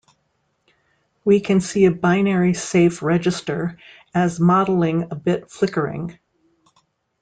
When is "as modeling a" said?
4.15-5.15